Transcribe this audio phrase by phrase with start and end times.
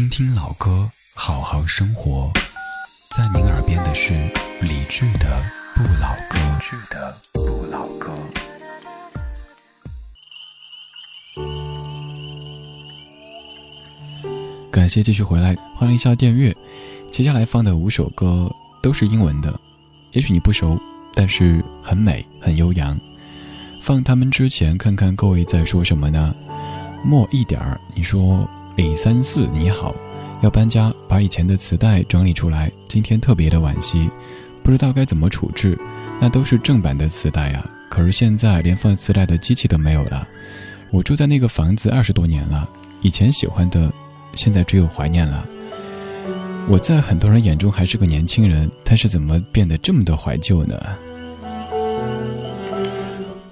[0.00, 2.32] 听听老歌，好好生活。
[3.14, 4.14] 在您耳边的是
[4.62, 5.36] 理智的
[5.76, 6.38] 不老歌。
[6.38, 8.10] 理智的不老歌。
[14.70, 16.56] 感谢继续回来，欢迎一下电乐。
[17.12, 18.50] 接下来放的五首歌
[18.82, 19.54] 都是英文的，
[20.12, 20.80] 也许你不熟，
[21.12, 22.98] 但是很美，很悠扬。
[23.82, 26.34] 放他们之前，看看各位在说什么呢？
[27.04, 28.48] 默一点儿，你说
[28.80, 29.94] 李三四你好，
[30.40, 32.72] 要搬家，把以前的磁带整理出来。
[32.88, 34.08] 今天特别的惋惜，
[34.62, 35.78] 不知道该怎么处置。
[36.18, 40.26] 那都是正版的磁带啊，可是现在连放磁带的机器都没有了。
[40.90, 42.66] 我住在那个房子二十多年了，
[43.02, 43.92] 以前喜欢的。
[44.34, 45.46] 现在只有怀念了。
[46.66, 50.80] 我在很多人眼中还是个年轻人，但是怎么变得这么的怀旧呢？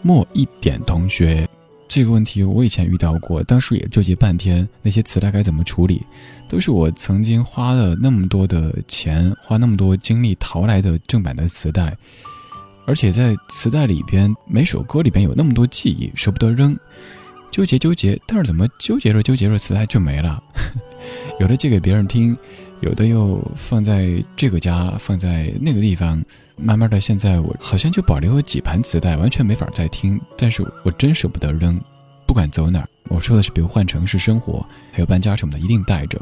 [0.00, 1.46] 莫一点同学，
[1.98, 6.00] 这个问题我以前遇到过，当时也纠结半天，那些磁带该怎么处理？
[6.48, 11.92] 都是我曾经花了那么多的钱，花那么多精力淘来的正版的磁带，
[12.86, 16.78] 而且在磁带里边，每首歌里边有那么多记忆，舍不得扔。
[17.50, 20.40] 纠结纠结，但是怎么纠结着纠结着，磁带就没了。
[21.40, 22.36] 有的借给别人听，
[22.80, 26.22] 有的又放在这个家，放在那个地方。
[26.58, 30.20] 慢慢的，现在我好像就保留有几盘磁带，完全没法再听。
[30.36, 31.80] 但是我真舍不得扔，
[32.26, 36.20] 不管走哪儿，我说的是，比如换城市生活，还有搬家什么的，一定带着。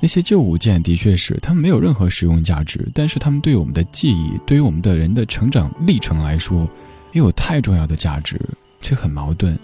[0.00, 6.68] 那些旧物件的确是，他们没有任何实用价值，但是他们对我们的记忆，对于我们的人的成长历程来说，
[7.12, 8.40] 又有太重要的价值。
[8.82, 9.58] 却很矛盾。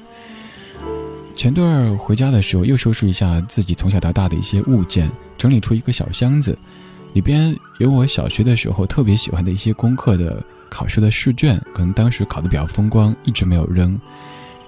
[1.36, 6.58] 前段回家的时候，又收拾一下自己从小到大的一些物件，整理出一个小箱子，
[7.12, 14.00] 里边有我小学的时候特别喜欢的一些功课的考试的试卷，可能当时考的比较风光，一直没有扔。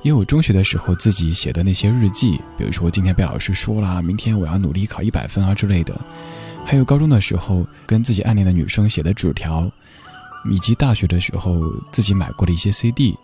[0.02, 5.98] 也有中学的时候自己写的那些日记，比如说今天被老师说了，明天我要努力考一百分啊之类的。
[6.66, 9.70] 还有高中的时候跟自己暗恋的女生写的纸条，
[10.50, 13.16] 以及大学的时候自己买过的一些 CD。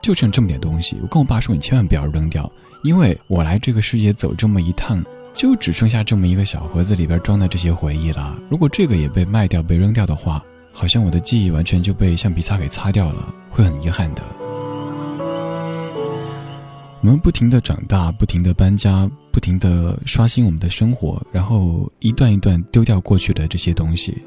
[0.00, 2.48] 就剩这么点东西，我跟我爸说：“你千万不要扔掉，
[2.84, 8.36] 因为我来这个世界走这么一趟，就只剩下这么一个小盒子，里边装的这些回忆了。
[8.50, 14.22] 如果这个也被卖掉、被扔掉的话，好像我的记忆完全就被橡皮擦给擦掉了，会很遗憾的。”
[17.00, 24.20] 我们不停的长大，不停的搬家，不停的刷新我们的生活，然后一段一段丢掉过去的这些东西，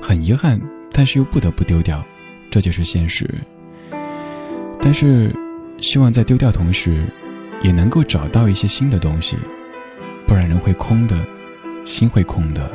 [0.00, 0.60] 很遗憾，
[0.92, 2.02] 但是又不得不丢掉，
[2.48, 3.28] 这就是现实。
[4.80, 5.34] 但是，
[5.78, 7.04] 希望在丢掉同时，
[7.60, 9.36] 也能够找到一些新的东西，
[10.26, 11.16] 不然人会空的，
[11.84, 12.70] 心会空的。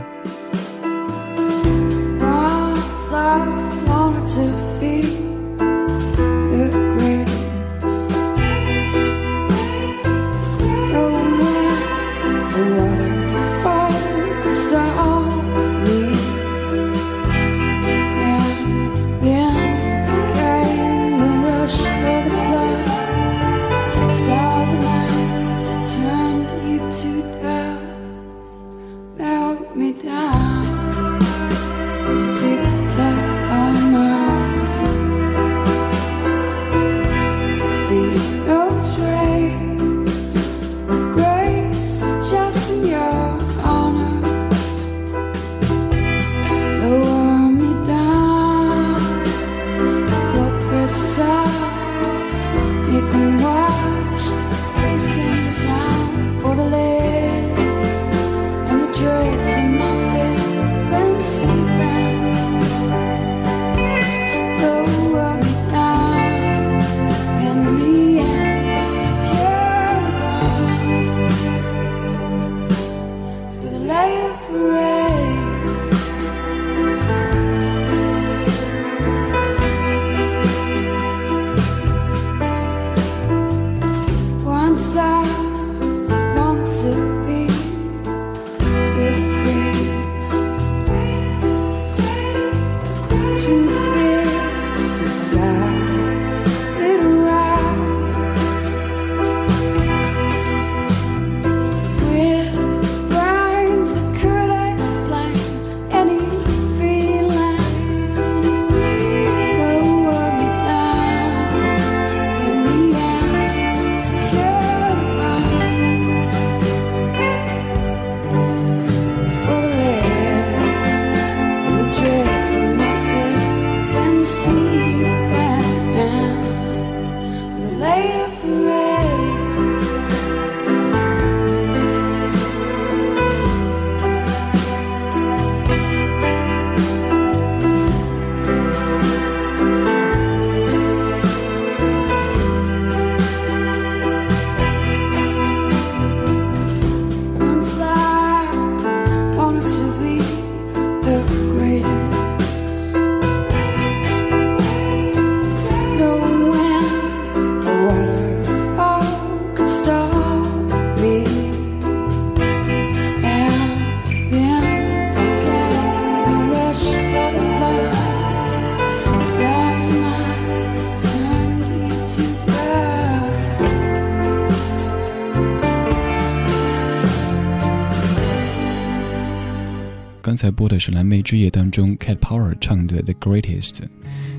[180.79, 183.75] 是《蓝莓之夜》当中 Cat Power 唱的《The Greatest》。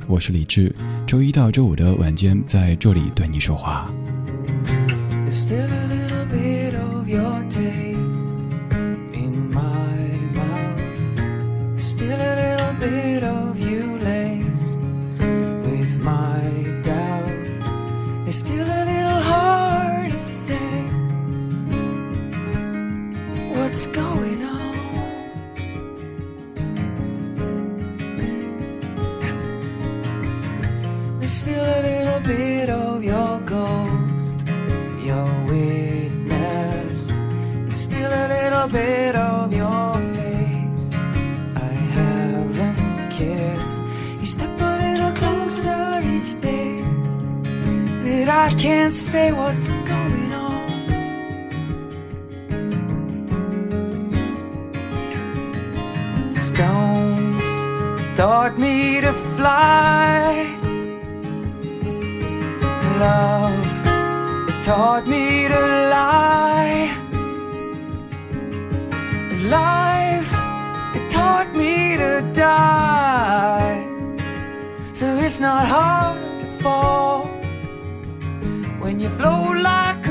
[0.07, 0.75] 我是李志，
[1.07, 3.91] 周一到周五的晚间在这里对你说话。
[23.69, 24.28] what's going
[48.89, 50.67] can't say what's going on.
[56.35, 57.49] Stones
[58.17, 60.47] taught me to fly.
[62.99, 63.69] Love,
[64.65, 65.61] taught me to
[65.95, 66.89] lie.
[69.59, 70.33] Life,
[71.11, 73.87] taught me to die.
[74.95, 77.38] So it's not hard to fall
[78.89, 80.08] when you flow like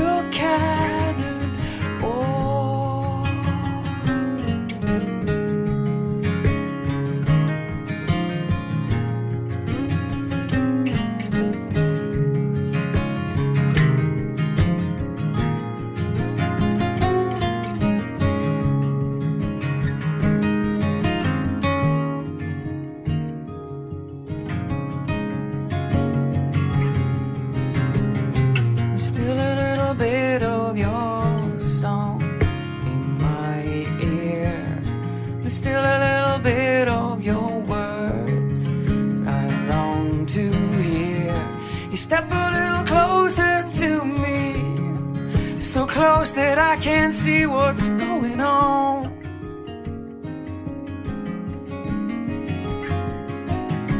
[45.98, 49.06] close that I can't see what's going on.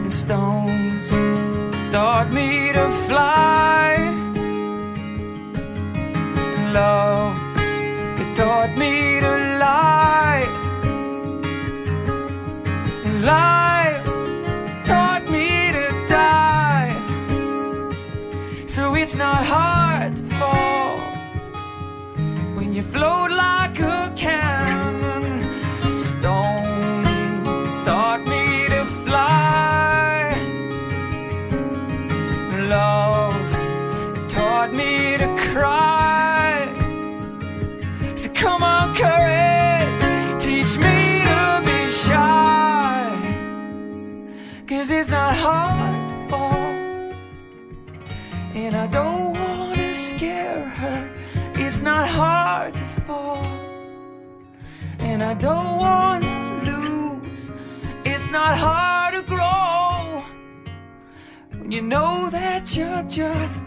[0.03, 1.09] And stones
[1.91, 3.97] taught me to fly.
[6.79, 7.37] Love,
[8.23, 8.95] it taught me
[9.25, 9.33] to
[9.65, 10.45] lie.
[13.07, 13.68] And life
[19.09, 20.99] it's not hard to fall
[22.57, 25.43] when you float like a cannon.
[25.97, 27.09] Stones
[27.87, 30.37] taught me to fly.
[32.69, 36.69] Love taught me to cry.
[38.15, 43.09] So come on, courage, teach me to be shy.
[44.67, 45.78] Cause it's not hard.
[48.55, 51.19] And I don't wanna scare her
[51.61, 53.45] it's not hard to fall.
[55.01, 57.51] And I don't want to lose.
[58.05, 60.23] It's not hard to grow.
[61.59, 63.65] When you know that you're just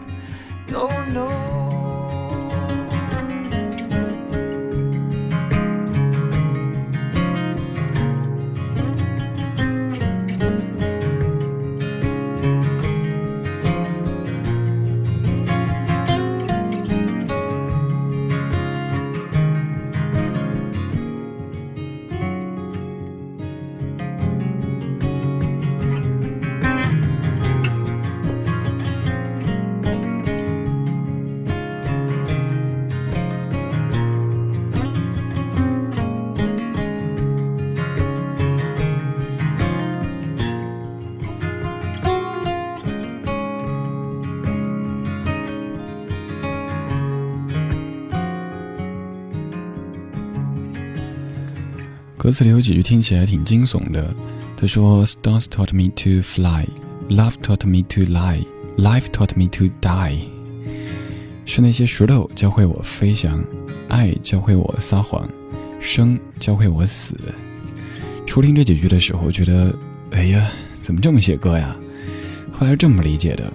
[0.66, 1.71] don't know.
[52.22, 54.14] 歌词里有几句听起来挺惊悚的。
[54.56, 56.64] 他说：“Stars taught me to fly,
[57.08, 60.20] love taught me to lie, life taught me to die。”
[61.44, 63.44] 是那些石头教会我飞翔，
[63.88, 65.28] 爱教会我撒谎，
[65.80, 67.16] 生教会我死。
[68.24, 69.74] 初听这几句的时候，觉得，
[70.12, 70.48] 哎呀，
[70.80, 71.74] 怎么这么写歌呀？
[72.52, 73.52] 后来是这么理解的：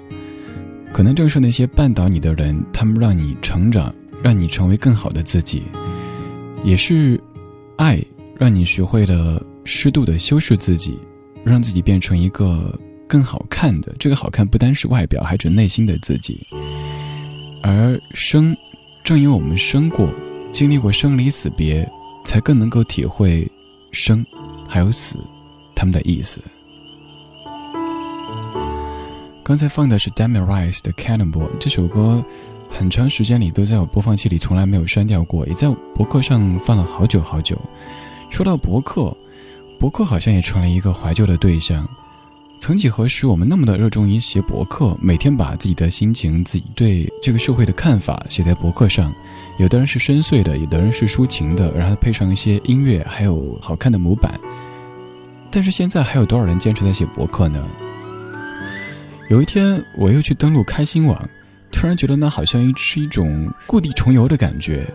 [0.92, 5.64] 可能正是那些绊倒你的人，他们让你成长，让你成为更好的自己，
[6.66, 7.18] 也是
[7.78, 8.04] 爱。
[8.40, 10.98] 让你学会了适度的修饰自己，
[11.44, 12.78] 让自己变成一个
[13.08, 13.96] 更好看的。
[13.98, 16.46] 这个好看不单是外表，还指内心的自己。
[17.64, 18.56] 而生，
[19.04, 20.08] 正因为我们生过，
[20.52, 21.90] 经历过生离死别，
[22.24, 23.50] 才更能够体会
[23.92, 24.24] 生，
[24.68, 25.18] 还有死，
[25.76, 26.40] 他们的意思。
[29.44, 32.24] 刚才放的是 Demi Rice 的 Cannonball 这首歌，
[32.70, 37.60] 很长时间里都在我播放器里，从来没有删掉过，也在博客上放了好久好久。
[38.30, 39.16] 说到博客，
[39.80, 41.88] 博客好像也成了一个怀旧的对象。
[42.60, 49.14] 曾几何时，我们那么的热衷于写博客，每天把自己的心情、自己对这个社会的看法写在博客上。
[49.60, 54.40] 有的人是深邃的，有的人是抒情的，然后配上一些音乐，还有好看的模板。
[55.52, 57.64] 但是现在还有多少人坚持在写博客呢？
[59.30, 61.30] 有一天，我又去登录开心网，
[61.72, 64.86] 突然觉得那好像是一种故地重游的感觉。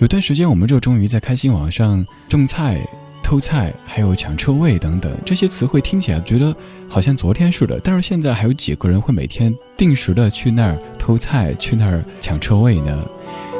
[0.00, 2.80] 有段时间，我们热衷于在开心网上种菜、
[3.22, 6.56] 偷菜，还有抢车位等等这些词汇，听起来觉得
[6.88, 7.78] 好像昨天似的。
[7.84, 13.06] 但是现在还有几个人会每天定时的去那儿偷菜、去那儿抢车位呢？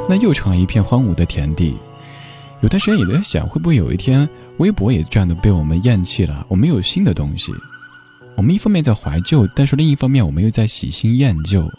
[0.09, 1.77] 那又成了一片荒芜的田地。
[2.61, 6.43] 有段时间也在想，会不会有一天微博也这样的被我们厌弃了？
[6.49, 7.51] 我们有新的东西。
[8.35, 11.69] 我们一方面在怀旧，但是另一方面我们又在喜新厌旧，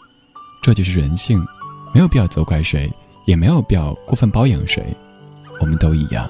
[0.61, 1.37] 这就是人性，
[1.93, 2.89] 没有必要责怪谁，
[3.25, 4.83] 也没有必要过分包养谁，
[5.59, 6.29] 我们都一样。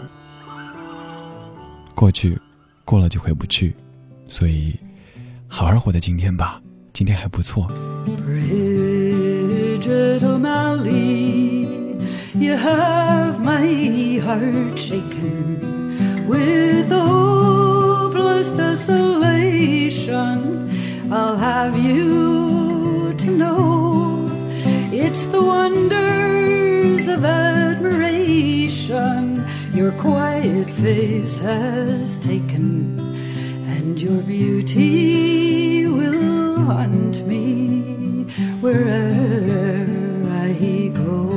[1.95, 2.39] 过去，
[2.85, 3.75] 过了就回不去，
[4.27, 4.75] 所以，
[5.47, 7.67] 好好活在今天吧，今天还不错。
[21.15, 24.25] I'll have you to know
[24.91, 26.32] it's the wonder.
[29.73, 32.99] Your quiet face has taken,
[33.67, 38.25] and your beauty will haunt me
[38.61, 41.27] wherever I go.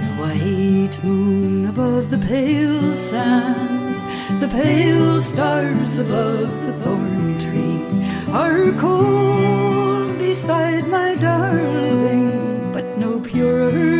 [0.00, 4.02] The white moon above the pale sands,
[4.40, 13.99] the pale stars above the thorn tree are cold beside my darling, but no purer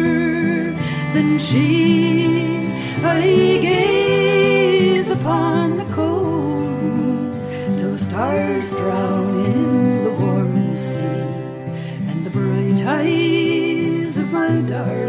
[1.50, 2.70] she.
[3.02, 3.22] I
[3.60, 7.32] gaze upon the cold
[7.78, 11.24] till the stars drown in the warm sea,
[12.08, 14.99] and the bright eyes of my darling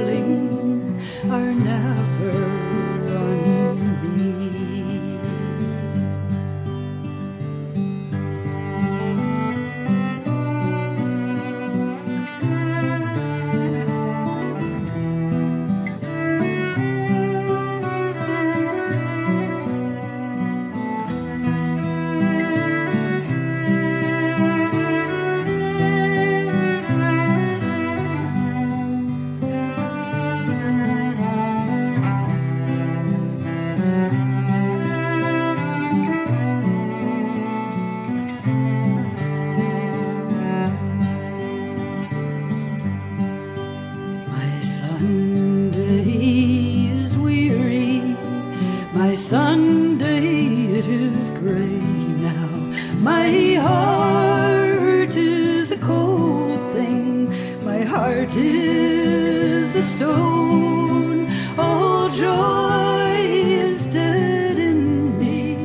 [59.82, 61.28] the stone.
[61.58, 65.56] All joy is dead in me.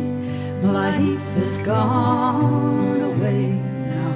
[0.62, 3.46] Life has gone away
[3.92, 4.14] now.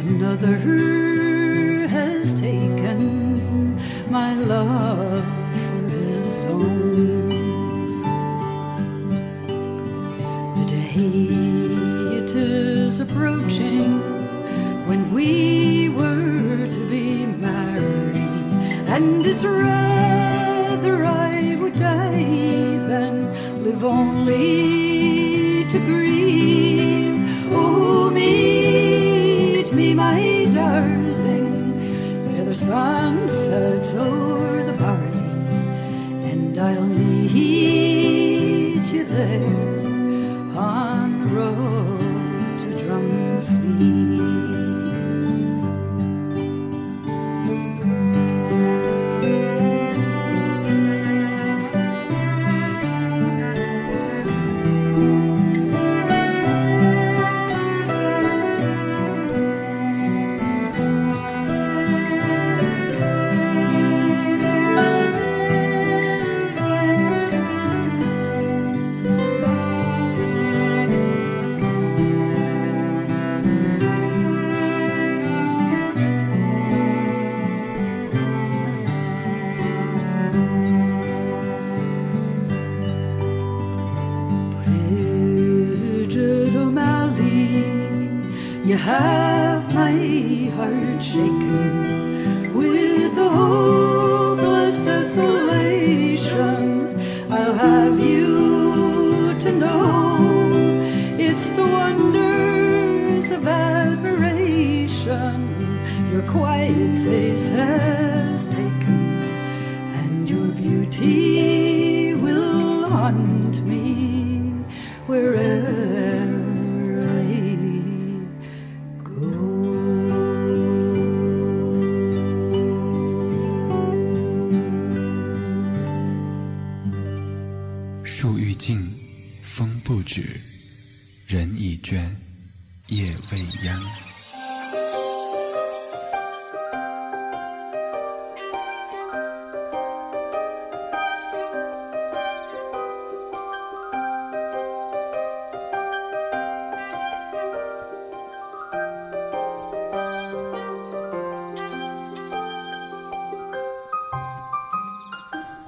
[0.00, 1.09] Another.
[19.00, 23.14] and it's rather I would die than
[23.64, 24.79] live only.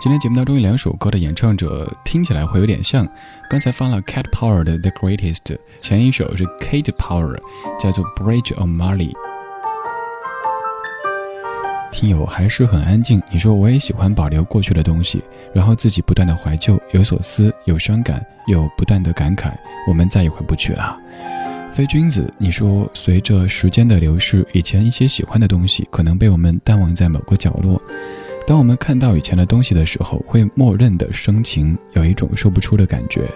[0.03, 3.07] 今天节目当中有两首歌的演唱者听起来会有点像，
[3.49, 7.39] 刚才放了 Cat Power 的 The Greatest，前一首是 Kate Power，
[7.79, 9.13] 叫做 Bridge of Molly。
[11.93, 15.23] 听友还是很安静，你说我也喜欢保留过去的东西，
[15.55, 19.53] 然后自己不断的怀旧，有所思，有伤感，有不断的感慨，
[19.87, 20.99] 我们再也回不去了。
[21.71, 27.81] 非君子，你说随着时间的流逝，以前一些喜欢的东西可能被我们淡忘在某个角落。
[28.53, 33.27] 当我们看到以前的东西的时候，会默认的生情，有一种说不出的感觉。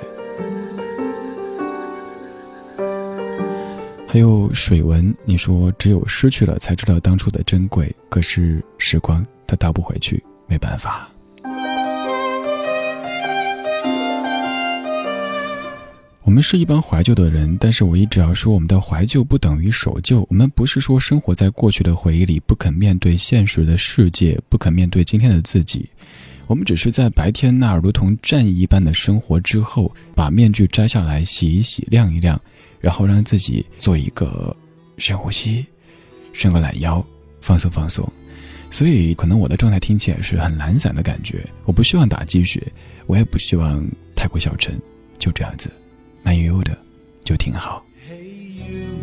[4.07, 11.09] 还有水文，你说只有失去了才知道当初的珍贵，可是时光它倒不回去，没办法。
[16.27, 20.27] 我们是一帮怀旧的人，但是我一直要说，我们的怀旧不等于守旧。
[20.29, 25.89] 我们不是说生活在过去的回忆里，不肯面对现实的世界，不肯面对今天的自己。
[26.49, 32.39] 我们只是在白天那如同战役一般的生活之后，把面具摘下来，洗一洗，晾一晾，
[32.81, 34.55] 然后让自己做一个
[34.99, 35.65] 深呼吸，
[36.33, 37.07] 伸个懒腰，
[37.41, 38.05] 放松放松。
[38.73, 41.47] 所以，可能我的状态听起来是很懒散的感觉。
[41.67, 42.61] 我不希望打鸡血，
[43.07, 43.87] 我也不希望
[44.17, 44.77] 太过小沉，
[45.21, 45.71] 就这样子。
[46.26, 46.78] 慢悠悠的，
[47.24, 47.86] 就挺好。
[48.08, 49.00] Hey you,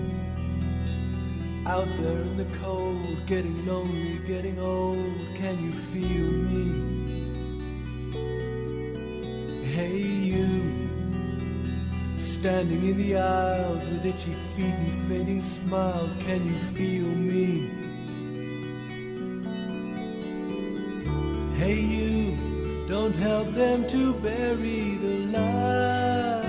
[1.64, 4.98] out there in the cold, getting lonely, getting old,
[5.40, 6.96] can you feel me?
[9.74, 10.88] Hey you,
[12.18, 17.70] standing in the aisles with itchy feet and fading smiles, can you feel me?
[21.56, 22.36] Hey you,
[22.88, 26.41] don't help them to bury the light.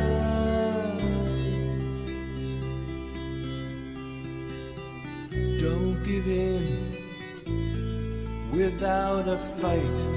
[8.75, 10.14] Without a fight.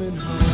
[0.00, 0.49] Coming home.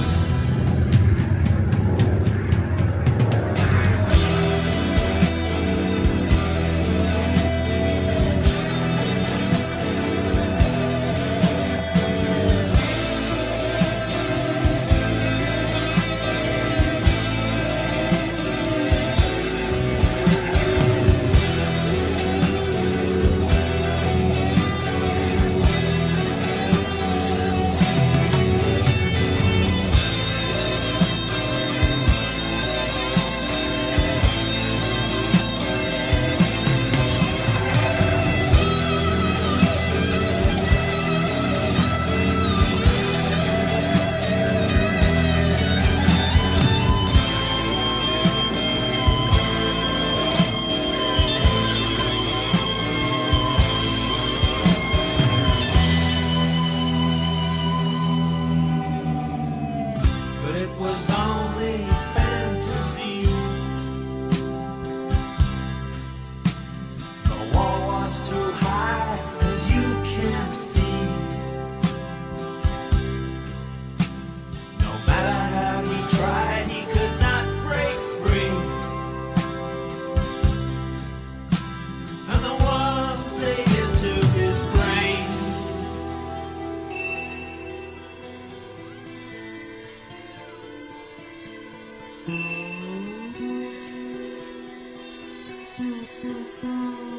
[96.47, 97.16] Música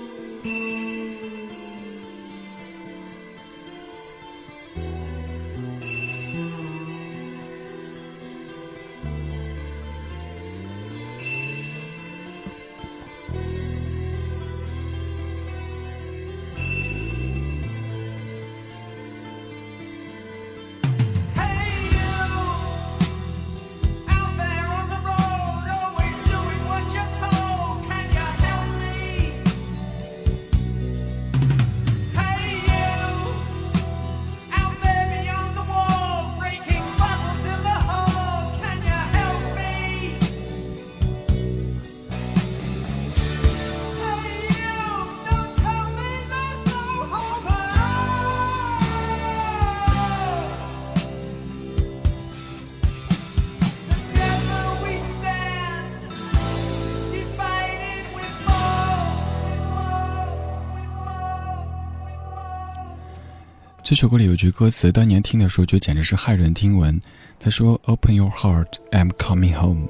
[63.89, 66.99] 这首歌里有句歌词，当年听的时候觉得简直是骇人听闻。
[67.39, 69.87] 他说：“Open your heart, I'm coming home。”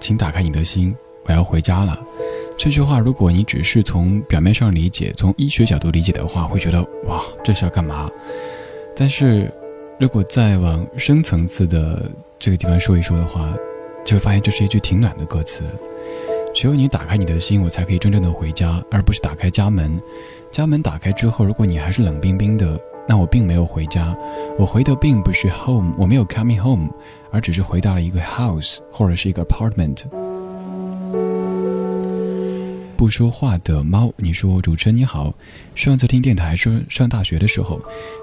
[0.00, 0.96] 请打开你的心，
[1.26, 2.02] 我要回家了。
[2.58, 8.10] 这句话，如果你只是从表面上理解，从医学角度理解的话，会觉得哇，这是要干嘛？
[8.96, 9.52] 但是，
[10.00, 13.52] 如果再往深层次的这个地方说一说的话，
[14.06, 15.64] 就会发现这是一句挺暖的歌词。
[16.54, 20.00] 只有你打开你的心，我才可以真正的回家，而不是打开家门。
[20.50, 24.14] 家门打开之后，如果你还是冷冰冰的，那我并没有回家，
[24.58, 26.88] 我回的并不是 home，我没有 coming home，
[27.30, 30.04] 而只是回到了一个 house 或者是一个 apartment。
[32.96, 35.34] 不说话的猫，你说主持人你好，
[35.74, 37.80] 上次听电台说上大学的时候，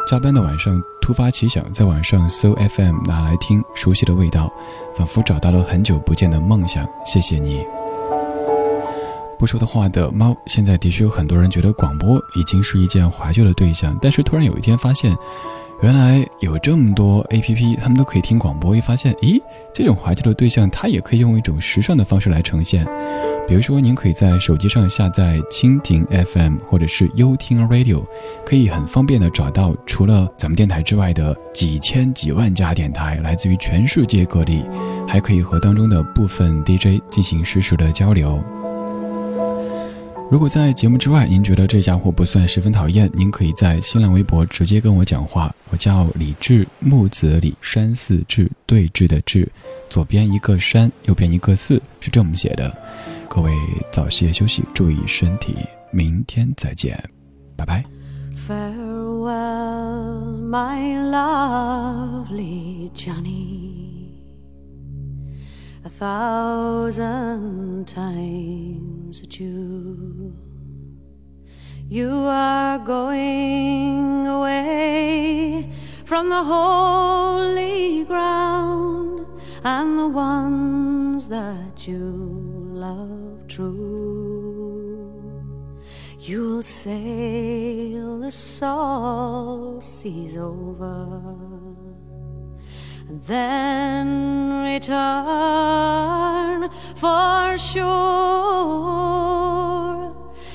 [0.07, 4.49] 加班的晚上突发奇想，在网上搜 FM 拿来听，熟悉的味道，
[4.95, 6.87] 仿佛找到了很久不见的梦想。
[7.05, 7.61] 谢谢你。
[9.39, 15.15] 不说的话的猫，现在的确有很多人觉得广播已经是一件怀旧的对象，但是突然有一天发现，
[15.81, 19.41] 原来有这么多 APP，他们都可以听广播，一发现，咦，
[19.73, 22.85] 这种怀旧的对象，它也可以用一种时尚的方式来呈现。
[23.47, 28.03] 比如说，您可以在手机上下载蜻蜓 FM 或者是优听 Radio，
[28.45, 34.65] 可以很方便的找到除了咱们电台之外的几千几万家电台，来自于全世界各地，
[35.07, 38.43] 还可以和当中的部分 DJ 进行实时的交流。
[40.31, 45.51] 如果在节目之外，您觉得这家伙不算十分讨厌，您可以在新浪微博直接跟我讲话。
[45.71, 49.51] 我叫李志，木子李，山寺志，对峙的志，
[49.89, 52.71] 左边一个山，右边一个寺，是这么写的。
[53.27, 53.51] 各位
[53.91, 55.55] 早些休息，注意身体，
[55.91, 57.03] 明天再见，
[57.55, 57.83] 拜拜。
[58.47, 59.33] Farewell,
[60.47, 63.58] my lovely Johnny.
[65.85, 70.33] A thousand times adieu.
[71.87, 75.71] You You are going away
[76.05, 79.25] from the holy ground
[79.63, 85.09] and the ones that you love true.
[86.19, 91.68] You'll sail the salt seas over
[93.09, 97.87] then return for sure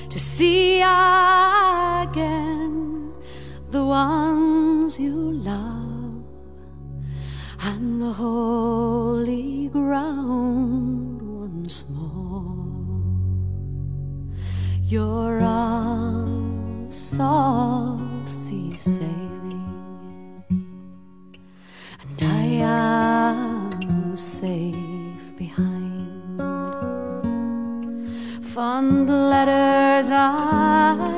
[0.09, 2.13] to see again
[3.71, 6.23] the ones you love
[7.59, 12.55] and the holy ground once more.
[14.81, 19.14] You're on salt sea sailing,
[28.55, 31.14] Fond letters I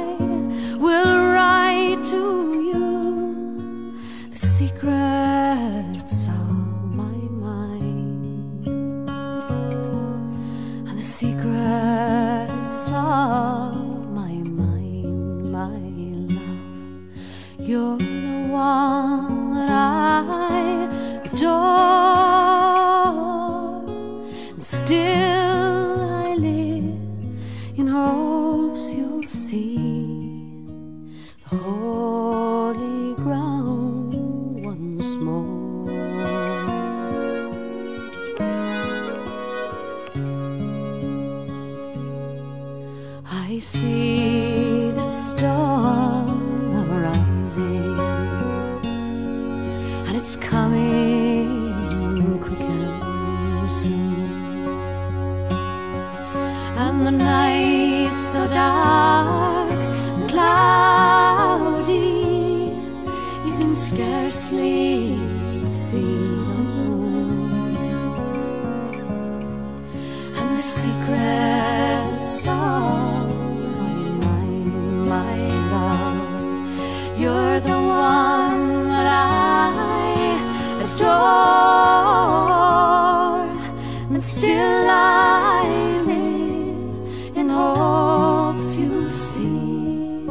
[84.27, 85.63] still I
[86.05, 90.25] live in hopes you'll see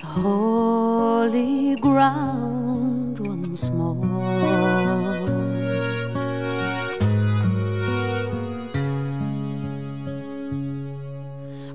[0.00, 3.98] the holy ground once more.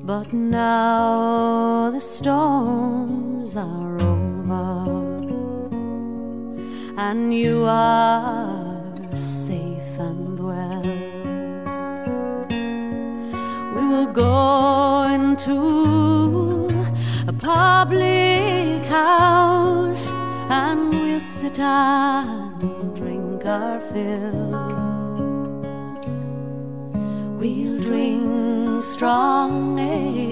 [0.03, 4.87] But now the storms are over,
[6.97, 8.56] and you are
[14.17, 16.67] We will go into
[17.27, 20.09] a public house
[20.49, 24.49] and we'll sit and drink our fill.
[27.37, 30.26] We'll drink strong ale